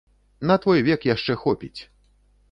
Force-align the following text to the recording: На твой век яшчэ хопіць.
На 0.51 0.55
твой 0.61 0.79
век 0.87 1.05
яшчэ 1.09 1.33
хопіць. 1.43 1.77